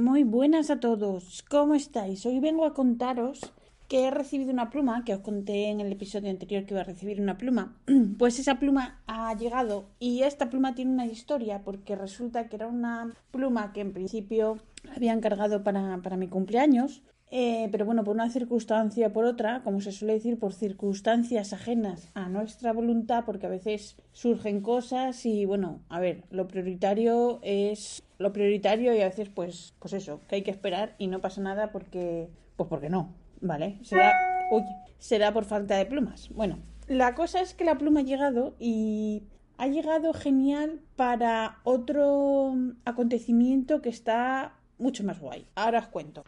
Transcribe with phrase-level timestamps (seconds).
[0.00, 2.24] Muy buenas a todos, ¿cómo estáis?
[2.24, 3.52] Hoy vengo a contaros
[3.86, 6.84] que he recibido una pluma, que os conté en el episodio anterior que iba a
[6.84, 7.76] recibir una pluma.
[8.18, 12.66] Pues esa pluma ha llegado y esta pluma tiene una historia porque resulta que era
[12.66, 14.56] una pluma que en principio
[14.96, 19.62] había encargado para, para mi cumpleaños eh, pero bueno, por una circunstancia o por otra,
[19.62, 25.24] como se suele decir, por circunstancias ajenas a nuestra voluntad, porque a veces surgen cosas
[25.26, 30.20] y bueno, a ver, lo prioritario es lo prioritario y a veces pues, pues eso,
[30.28, 33.78] que hay que esperar y no pasa nada porque, pues porque no, ¿vale?
[33.82, 34.12] Será,
[34.50, 34.62] uy,
[34.98, 36.28] será por falta de plumas.
[36.30, 39.22] Bueno, la cosa es que la pluma ha llegado y
[39.56, 45.46] ha llegado genial para otro acontecimiento que está mucho más guay.
[45.54, 46.24] Ahora os cuento.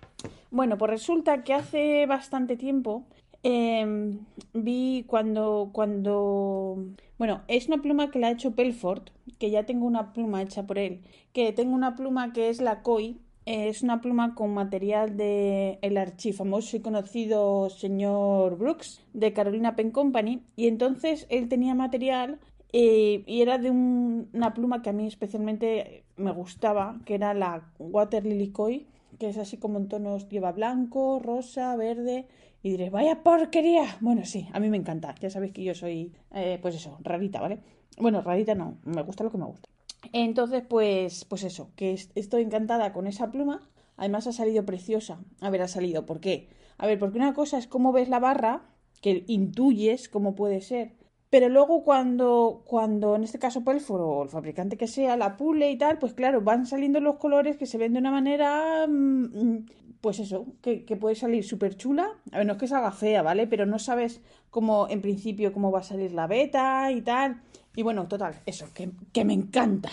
[0.53, 3.07] Bueno, pues resulta que hace bastante tiempo
[3.43, 4.19] em,
[4.53, 6.77] vi cuando, cuando...
[7.19, 9.05] Bueno, es una pluma que la ha hecho Pelford,
[9.39, 11.01] que ya tengo una pluma hecha por él,
[11.33, 15.97] que tengo una pluma que es la Koi, es una pluma con material de el
[15.97, 22.39] archifamoso y conocido señor Brooks de Carolina Pen Company y entonces él tenía material
[22.75, 27.73] eh, y era de una pluma que a mí especialmente me gustaba, que era la
[27.79, 28.87] Water Lily Koi,
[29.19, 32.27] que es así como en tonos, lleva blanco, rosa, verde,
[32.63, 33.97] y diréis, vaya porquería.
[34.01, 37.41] Bueno, sí, a mí me encanta, ya sabéis que yo soy, eh, pues eso, rarita,
[37.41, 37.61] ¿vale?
[37.99, 39.69] Bueno, rarita no, me gusta lo que me gusta.
[40.13, 43.69] Entonces, pues, pues eso, que estoy encantada con esa pluma.
[43.97, 45.21] Además ha salido preciosa.
[45.41, 46.49] A ver, ha salido, ¿por qué?
[46.79, 48.63] A ver, porque una cosa es cómo ves la barra,
[49.01, 50.95] que intuyes cómo puede ser,
[51.33, 55.71] pero luego cuando, cuando en este caso Pelfor o el fabricante que sea la pule
[55.71, 59.65] y tal, pues claro, van saliendo los colores que se ven de una manera, mm,
[60.03, 62.11] pues eso, que, puede salir súper chula.
[62.33, 63.47] A ver, no es que salga fea, ¿vale?
[63.47, 67.41] Pero no sabes cómo, en principio, cómo va a salir la beta y tal.
[67.75, 69.89] Y bueno, total, eso, que, que me encanta.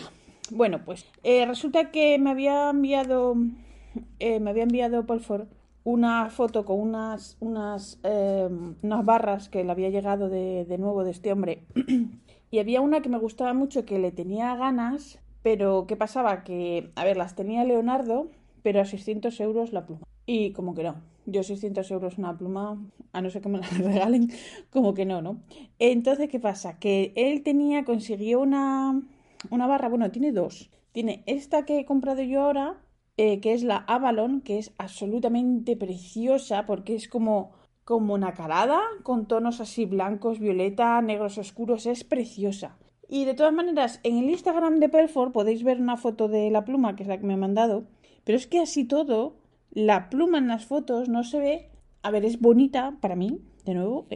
[0.51, 3.37] Bueno, pues eh, resulta que me había enviado,
[4.19, 5.47] eh, me había enviado Pelfor
[5.89, 11.03] una foto con unas, unas, em, unas barras que le había llegado de, de nuevo
[11.03, 11.63] de este hombre.
[12.51, 16.43] y había una que me gustaba mucho, que le tenía ganas, pero ¿qué pasaba?
[16.43, 18.29] Que, a ver, las tenía Leonardo,
[18.61, 20.05] pero a 600 euros la pluma.
[20.25, 20.95] Y como que no,
[21.25, 22.77] yo 600 euros una pluma,
[23.13, 24.29] a no ser que me la regalen,
[24.69, 25.41] como que no, ¿no?
[25.79, 26.77] Entonces, ¿qué pasa?
[26.79, 29.01] Que él tenía, consiguió una,
[29.49, 30.69] una barra, bueno, tiene dos.
[30.91, 32.77] Tiene esta que he comprado yo ahora,
[33.21, 37.51] eh, que es la Avalon, que es absolutamente preciosa porque es como,
[37.83, 42.77] como nacarada, con tonos así blancos, violeta, negros oscuros, es preciosa.
[43.09, 46.63] Y de todas maneras, en el Instagram de Pelford podéis ver una foto de la
[46.63, 47.87] pluma, que es la que me ha mandado,
[48.23, 49.35] pero es que así todo,
[49.69, 51.69] la pluma en las fotos no se ve,
[52.03, 54.07] a ver, es bonita para mí, de nuevo,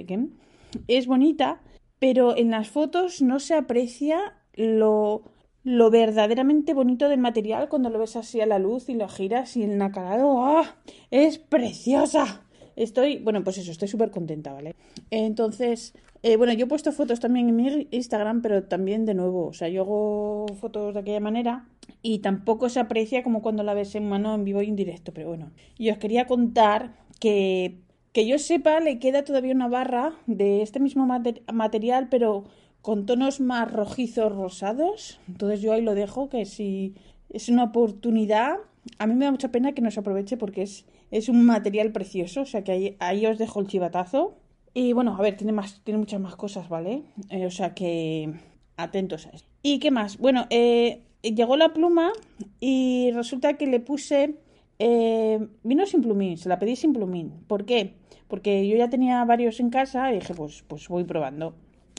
[0.88, 1.62] es bonita,
[2.00, 5.24] pero en las fotos no se aprecia lo
[5.63, 9.56] lo verdaderamente bonito del material cuando lo ves así a la luz y lo giras
[9.56, 10.75] y el nacarado ¡ah!
[11.09, 12.44] ¡Es preciosa!
[12.75, 14.75] Estoy, bueno, pues eso, estoy súper contenta, ¿vale?
[15.12, 15.94] Entonces,
[16.24, 19.53] eh, bueno, yo he puesto fotos también en mi Instagram, pero también de nuevo, o
[19.53, 21.68] sea, yo hago fotos de aquella manera
[22.01, 25.13] y tampoco se aprecia como cuando la ves en mano en vivo y en directo,
[25.13, 27.78] pero bueno, y os quería contar que,
[28.12, 31.06] que yo sepa, le queda todavía una barra de este mismo
[31.51, 32.45] material, pero
[32.83, 35.19] con tonos más rojizos rosados.
[35.29, 36.94] Entonces yo ahí lo dejo, que si
[37.29, 38.57] es una oportunidad,
[38.99, 41.94] a mí me da mucha pena que no se aproveche porque es, es un material
[41.94, 44.35] precioso, o sea que ahí, ahí os dejo el chivatazo.
[44.73, 47.03] Y bueno, a ver, tiene, más, tiene muchas más cosas, ¿vale?
[47.29, 48.33] Eh, o sea que
[48.75, 49.45] atentos a eso.
[49.61, 50.17] ¿Y qué más?
[50.17, 52.11] Bueno, eh, llegó la pluma
[52.59, 54.35] y resulta que le puse...
[54.79, 57.31] Eh, vino sin plumín, se la pedí sin plumín.
[57.47, 57.94] ¿Por qué?
[58.27, 61.55] Porque yo ya tenía varios en casa y dije, pues, pues voy probando.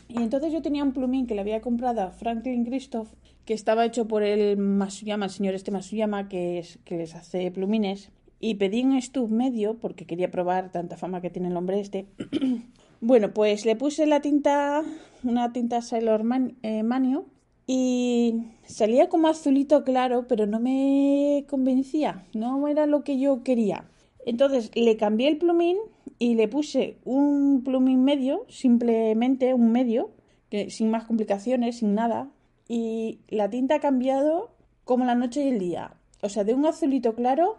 [0.09, 3.09] Y entonces yo tenía un plumín que le había comprado a Franklin Christoph,
[3.45, 7.51] que estaba hecho por el Masuyama, el señor este Masuyama, que, es, que les hace
[7.51, 8.11] plumines.
[8.41, 12.07] Y pedí un stub medio, porque quería probar tanta fama que tiene el hombre este.
[13.01, 14.83] bueno, pues le puse la tinta,
[15.23, 16.23] una tinta Sailor
[16.63, 17.27] eh, Manio,
[17.67, 23.89] y salía como azulito claro, pero no me convencía, no era lo que yo quería.
[24.27, 25.79] Entonces le cambié el plumín
[26.19, 30.11] y le puse un plumín medio, simplemente un medio,
[30.51, 32.31] que, sin más complicaciones, sin nada,
[32.69, 34.51] y la tinta ha cambiado
[34.85, 35.95] como la noche y el día.
[36.23, 37.59] O sea, de un azulito claro,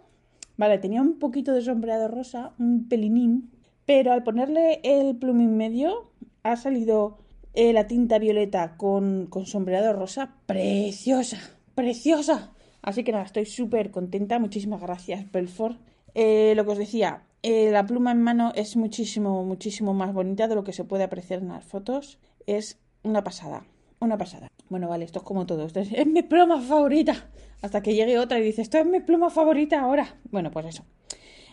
[0.56, 3.50] vale, tenía un poquito de sombreado rosa, un pelinín,
[3.84, 6.10] pero al ponerle el plumín medio
[6.42, 7.18] ha salido
[7.54, 11.38] eh, la tinta violeta con, con sombreado rosa, preciosa,
[11.74, 12.52] preciosa.
[12.82, 14.38] Así que nada, estoy súper contenta.
[14.38, 15.78] Muchísimas gracias, Belfort.
[16.14, 20.48] Eh, lo que os decía, eh, la pluma en mano es muchísimo, muchísimo más bonita
[20.48, 22.18] de lo que se puede apreciar en las fotos.
[22.46, 23.64] Es una pasada,
[24.00, 24.48] una pasada.
[24.68, 25.66] Bueno, vale, esto es como todo.
[25.66, 27.28] Esto es, es mi pluma favorita.
[27.62, 30.16] Hasta que llegue otra y dice, esto es mi pluma favorita ahora.
[30.30, 30.84] Bueno, pues eso.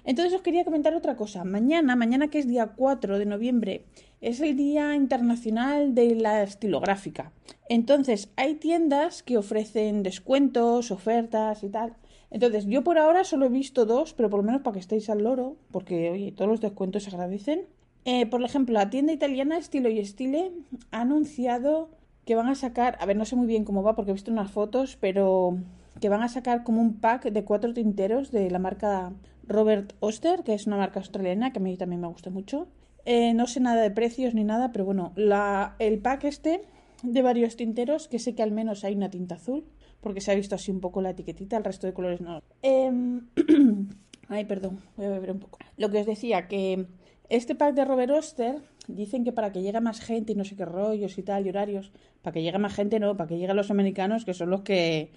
[0.05, 1.43] Entonces os quería comentar otra cosa.
[1.45, 3.85] Mañana, mañana que es día 4 de noviembre,
[4.19, 7.31] es el Día Internacional de la Estilográfica.
[7.69, 11.95] Entonces, hay tiendas que ofrecen descuentos, ofertas y tal.
[12.33, 15.07] Entonces, yo por ahora solo he visto dos, pero por lo menos para que estéis
[15.11, 17.67] al loro, porque, oye, todos los descuentos se agradecen.
[18.05, 20.51] Eh, por ejemplo, la tienda italiana Estilo y Estile
[20.91, 21.89] ha anunciado
[22.25, 24.31] que van a sacar, a ver, no sé muy bien cómo va porque he visto
[24.31, 25.59] unas fotos, pero
[26.01, 29.13] que van a sacar como un pack de cuatro tinteros de la marca
[29.47, 32.67] Robert Oster, que es una marca australiana que a mí también me gusta mucho.
[33.05, 36.61] Eh, no sé nada de precios ni nada, pero bueno, la, el pack este
[37.03, 39.65] de varios tinteros, que sé que al menos hay una tinta azul,
[40.03, 42.41] porque se ha visto así un poco la etiquetita, el resto de colores no.
[42.61, 43.27] Em,
[44.29, 45.57] ay, perdón, voy a beber un poco.
[45.77, 46.85] Lo que os decía, que
[47.29, 50.55] este pack de Robert Oster dicen que para que llegue más gente y no sé
[50.55, 51.91] qué rollos y tal, y horarios,
[52.21, 55.09] para que llegue más gente no, para que lleguen los americanos, que son los que,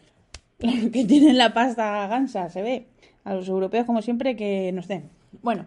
[0.59, 2.87] que tienen la pasta gansa, se ve
[3.25, 5.11] a los europeos como siempre que nos den.
[5.43, 5.67] Bueno,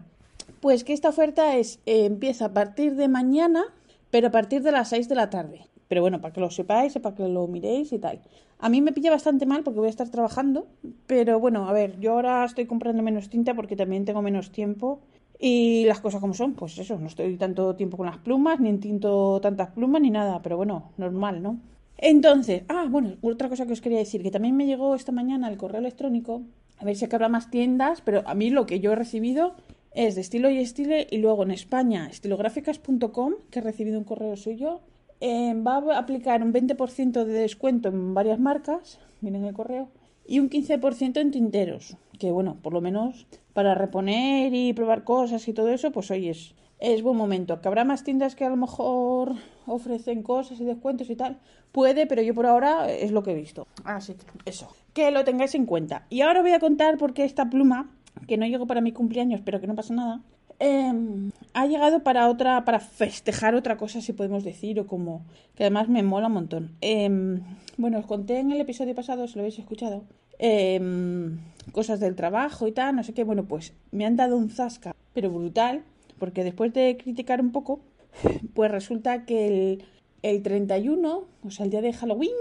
[0.61, 3.63] pues que esta oferta es eh, empieza a partir de mañana,
[4.11, 5.68] pero a partir de las 6 de la tarde.
[5.89, 8.21] Pero bueno, para que lo sepáis, para que lo miréis y tal.
[8.59, 10.67] A mí me pilla bastante mal porque voy a estar trabajando,
[11.07, 15.01] pero bueno, a ver, yo ahora estoy comprando menos tinta porque también tengo menos tiempo
[15.37, 18.77] y las cosas como son, pues eso, no estoy tanto tiempo con las plumas, ni
[18.77, 21.59] tinto tantas plumas ni nada, pero bueno, normal, ¿no?
[21.97, 25.49] Entonces, ah, bueno, otra cosa que os quería decir, que también me llegó esta mañana
[25.49, 26.43] el correo electrónico
[26.79, 29.53] a ver si acá habrá más tiendas, pero a mí lo que yo he recibido
[29.93, 34.37] es de estilo y estile y luego en España estilográficas.com, que he recibido un correo
[34.37, 34.79] suyo,
[35.21, 39.89] eh, va a aplicar un 20% de descuento en varias marcas, miren el correo,
[40.25, 45.47] y un 15% en tinteros, que bueno, por lo menos para reponer y probar cosas
[45.47, 47.61] y todo eso, pues hoy es, es buen momento.
[47.61, 49.33] Que habrá más tiendas que a lo mejor
[49.65, 51.39] ofrecen cosas y descuentos y tal.
[51.71, 53.67] Puede, pero yo por ahora es lo que he visto.
[53.83, 54.69] Así que eso.
[54.93, 56.05] Que lo tengáis en cuenta.
[56.09, 57.89] Y ahora voy a contar por qué esta pluma,
[58.27, 60.21] que no llegó para mi cumpleaños, pero que no pasa nada,
[60.59, 65.25] em, ha llegado para otra, para festejar otra cosa, si podemos decir, o como,
[65.55, 66.75] que además me mola un montón.
[66.81, 67.41] Em,
[67.77, 70.03] bueno, os conté en el episodio pasado, si lo habéis escuchado,
[70.37, 71.39] em,
[71.71, 73.23] cosas del trabajo y tal, no sé qué.
[73.23, 75.83] Bueno, pues me han dado un zasca, pero brutal,
[76.17, 77.79] porque después de criticar un poco,
[78.53, 79.83] pues resulta que el,
[80.21, 82.31] el 31, o sea, el día de Halloween,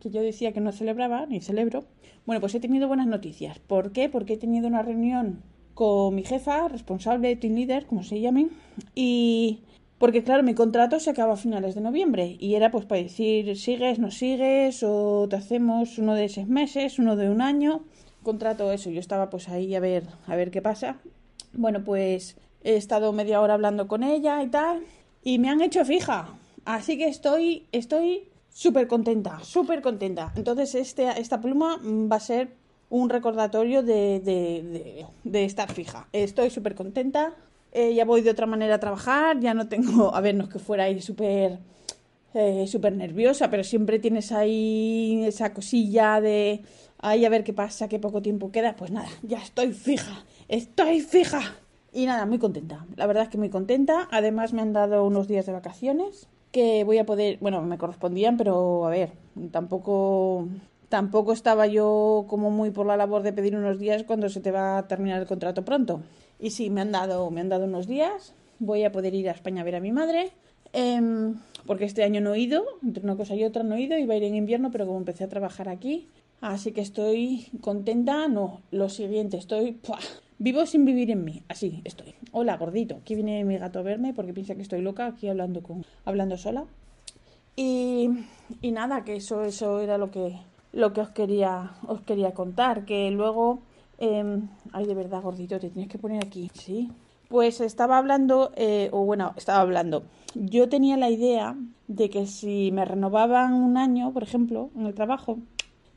[0.00, 1.84] que yo decía que no celebraba, ni celebro,
[2.26, 3.58] bueno, pues he tenido buenas noticias.
[3.58, 4.08] ¿Por qué?
[4.08, 5.42] Porque he tenido una reunión
[5.78, 8.50] con mi jefa, responsable, team leader, como se llamen,
[8.96, 9.60] y
[9.98, 13.56] porque claro, mi contrato se acaba a finales de noviembre y era pues para decir
[13.56, 17.84] sigues, no sigues o te hacemos uno de seis meses, uno de un año,
[18.24, 20.96] contrato eso, yo estaba pues ahí a ver a ver qué pasa.
[21.52, 24.82] Bueno, pues he estado media hora hablando con ella y tal
[25.22, 26.34] y me han hecho fija.
[26.64, 30.32] Así que estoy, estoy súper contenta, súper contenta.
[30.34, 32.56] Entonces este, esta pluma va a ser
[32.90, 36.08] un recordatorio de, de, de, estar fija.
[36.12, 37.34] Estoy súper contenta.
[37.72, 39.40] Eh, ya voy de otra manera a trabajar.
[39.40, 41.58] Ya no tengo, a ver, no es que fuera ahí súper
[42.34, 46.62] eh, súper nerviosa, pero siempre tienes ahí esa cosilla de,
[46.98, 48.76] ay, a ver qué pasa, qué poco tiempo queda.
[48.76, 51.40] Pues nada, ya estoy fija, estoy fija.
[51.92, 52.86] Y nada, muy contenta.
[52.96, 54.08] La verdad es que muy contenta.
[54.10, 58.36] Además me han dado unos días de vacaciones que voy a poder, bueno, me correspondían,
[58.36, 59.12] pero a ver,
[59.50, 60.48] tampoco
[60.88, 64.50] tampoco estaba yo como muy por la labor de pedir unos días cuando se te
[64.50, 66.02] va a terminar el contrato pronto.
[66.40, 68.34] Y sí, me han dado, me han dado unos días.
[68.58, 70.30] Voy a poder ir a España a ver a mi madre.
[70.72, 73.96] Em, porque este año no he ido, entre una cosa y otra no he ido,
[73.98, 76.08] iba a ir en invierno, pero como empecé a trabajar aquí,
[76.40, 78.28] así que estoy contenta.
[78.28, 79.78] No, lo siguiente, estoy
[80.40, 82.14] Vivo sin vivir en mí, así estoy.
[82.30, 82.96] Hola, gordito.
[82.96, 86.36] Aquí viene mi gato a verme porque piensa que estoy loca aquí hablando con hablando
[86.36, 86.64] sola.
[87.56, 88.08] Y,
[88.62, 90.38] y nada, que eso eso era lo que
[90.78, 93.60] lo que os quería os quería contar, que luego
[93.98, 94.40] eh,
[94.72, 96.90] ay, de verdad, gordito, te tienes que poner aquí, ¿sí?
[97.28, 100.04] Pues estaba hablando, eh, o bueno, estaba hablando.
[100.34, 101.56] Yo tenía la idea
[101.88, 105.38] de que si me renovaban un año, por ejemplo, en el trabajo,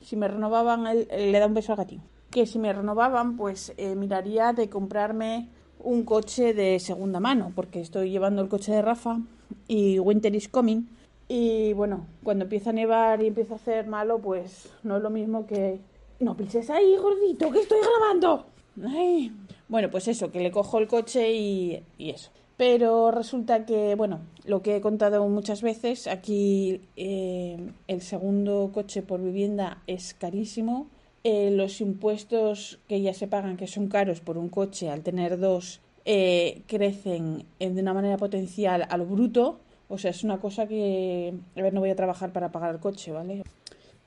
[0.01, 3.73] si me renovaban, el, le da un beso al gatín que si me renovaban, pues
[3.77, 5.49] eh, miraría de comprarme
[5.83, 9.19] un coche de segunda mano, porque estoy llevando el coche de Rafa
[9.67, 10.83] y Winter is coming.
[11.33, 15.09] Y bueno, cuando empieza a nevar y empieza a hacer malo, pues no es lo
[15.09, 15.79] mismo que...
[16.19, 18.47] No pises ahí, gordito, que estoy grabando.
[19.69, 22.31] Bueno, pues eso, que le cojo el coche y, eso.
[22.57, 27.57] Pero resulta que, bueno, lo que he contado muchas veces, aquí eh,
[27.87, 30.87] el segundo coche por vivienda es carísimo
[31.23, 35.39] eh, los impuestos que ya se pagan, que son caros por un coche, al tener
[35.39, 39.61] dos, eh, crecen de una manera potencial a lo bruto.
[39.91, 42.79] O sea, es una cosa que, a ver, no voy a trabajar para pagar el
[42.79, 43.43] coche, ¿vale?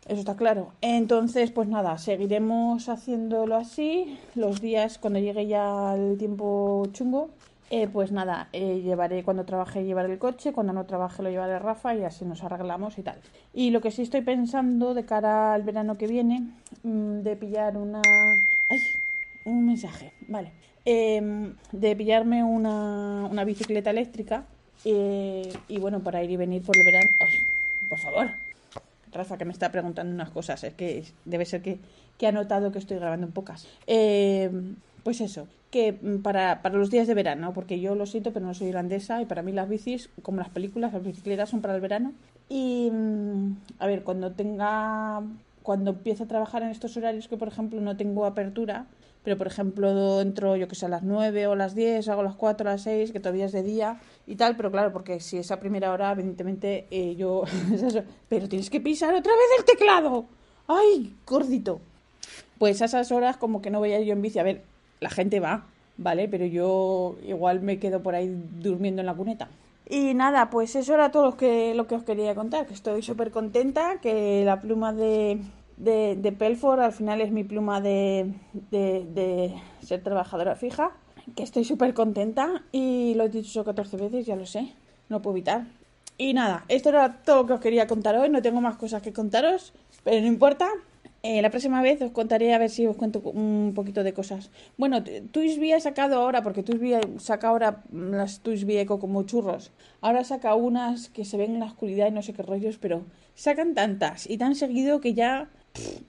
[0.06, 0.72] Eso está claro.
[0.80, 4.18] Entonces, pues nada, seguiremos haciéndolo así.
[4.34, 7.28] Los días, cuando llegue ya el tiempo chungo,
[7.70, 11.58] eh, pues nada, eh, llevaré, cuando trabaje llevaré el coche, cuando no trabaje lo llevaré
[11.58, 13.20] Rafa y así nos arreglamos y tal.
[13.52, 16.48] Y lo que sí estoy pensando de cara al verano que viene,
[16.82, 18.00] mm, de pillar una...
[18.70, 18.78] ¡Ay!
[19.44, 20.52] Un mensaje, vale.
[20.86, 24.46] Em, de pillarme una, una bicicleta eléctrica
[24.84, 27.10] eh, y bueno, para ir y venir por el verano.
[27.88, 28.30] Por favor.
[29.12, 31.78] Rafa que me está preguntando unas cosas, es que debe ser que,
[32.18, 33.68] que ha notado que estoy grabando en pocas.
[33.86, 34.50] Eh,
[35.04, 38.46] pues eso, que mm, para, para los días de verano, porque yo lo siento, pero
[38.46, 41.74] no soy irlandesa y para mí las bicis, como las películas, las bicicletas son para
[41.74, 42.12] el verano.
[42.48, 45.22] Y mm, a ver, cuando tenga,
[45.62, 48.86] cuando empiece a trabajar en estos horarios que por ejemplo no tengo apertura,
[49.24, 52.22] pero por ejemplo entro yo que sé a las 9 o a las 10, hago
[52.22, 55.18] las 4 a las 6, que todavía es de día y tal, pero claro, porque
[55.18, 57.44] si es a primera hora, evidentemente eh, yo...
[58.28, 60.26] pero tienes que pisar otra vez el teclado.
[60.68, 61.80] ¡Ay, gordito!
[62.58, 64.38] Pues a esas horas como que no voy a ir yo en bici.
[64.38, 64.62] A ver,
[65.00, 65.64] la gente va,
[65.96, 66.28] ¿vale?
[66.28, 68.28] Pero yo igual me quedo por ahí
[68.60, 69.48] durmiendo en la cuneta.
[69.88, 73.02] Y nada, pues eso era todo lo que, lo que os quería contar, que estoy
[73.02, 75.40] súper contenta, que la pluma de,
[75.76, 78.32] de, de, Pelford al final es mi pluma de,
[78.70, 80.92] de, ser trabajadora fija,
[81.34, 84.74] que estoy súper contenta y lo he dicho 14 veces, ya lo sé,
[85.08, 85.66] no puedo evitar.
[86.16, 89.02] Y nada, esto era todo lo que os quería contar hoy, no tengo más cosas
[89.02, 89.72] que contaros,
[90.04, 90.70] pero no importa,
[91.26, 94.50] eh, la próxima vez os contaré a ver si os cuento un poquito de cosas.
[94.76, 99.72] Bueno, Twisby ha sacado ahora, porque Twisby saca ahora las Twisby Eco como churros.
[100.02, 103.06] Ahora saca unas que se ven en la oscuridad y no sé qué rollos, pero
[103.34, 105.48] sacan tantas y tan seguido que ya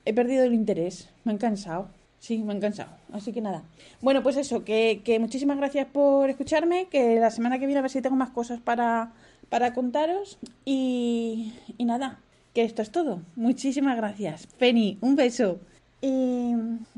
[0.05, 1.09] he perdido el interés.
[1.23, 1.89] Me han cansado.
[2.19, 2.89] Sí, me han cansado.
[3.13, 3.63] Así que nada.
[4.01, 7.81] Bueno, pues eso, que, que muchísimas gracias por escucharme, que la semana que viene a
[7.83, 9.11] ver si tengo más cosas para,
[9.49, 10.39] para contaros.
[10.65, 12.19] Y, y nada,
[12.53, 13.21] que esto es todo.
[13.35, 14.47] Muchísimas gracias.
[14.57, 15.59] Penny, un beso.
[16.01, 16.53] Y,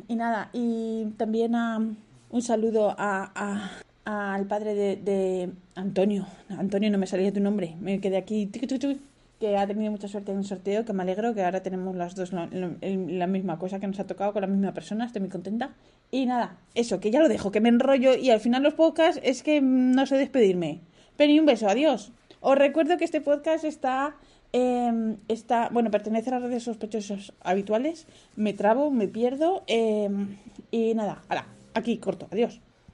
[0.07, 1.77] y nada, y también a,
[2.29, 6.25] un saludo a, al padre de, de, Antonio.
[6.49, 7.75] Antonio, no me salía tu nombre.
[7.81, 8.49] Me quedé aquí.
[9.39, 12.15] Que ha tenido mucha suerte en el sorteo, que me alegro, que ahora tenemos las
[12.15, 15.05] dos la, misma cosa que nos ha tocado con la misma persona.
[15.05, 15.75] Estoy muy contenta.
[16.09, 19.21] Y nada, eso, que ya lo dejo, que me enrollo y al final los podcasts
[19.23, 20.81] es que no sé despedirme.
[21.17, 22.11] Penny, un beso, adiós.
[22.39, 24.15] Os recuerdo que este podcast está
[24.53, 28.07] eh, está, bueno, pertenece a las redes sospechosas habituales.
[28.35, 29.63] Me trabo, me pierdo.
[29.67, 30.09] Eh,
[30.71, 32.27] y nada, ala, aquí corto.
[32.31, 32.61] Adiós.